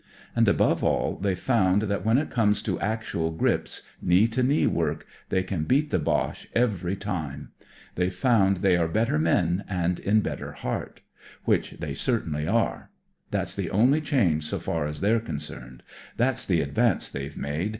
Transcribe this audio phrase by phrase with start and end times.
[0.35, 4.65] And, above all, they've found that when it comes to actual grips, knee to knee
[4.65, 7.51] work, they can beat the Boche every time.
[7.93, 11.01] They've foimd they are better men and in better heart;
[11.43, 12.89] ^ 42 THE MORAL OF THE BOCHE: i which they certainly are.
[13.29, 15.83] That's the only change so far as they're concerned.
[16.17, 17.69] That's the advance they've made.